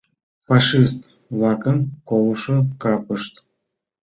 Фашист-влакын 0.45 1.77
колышо 2.09 2.57
капышт... 2.81 3.33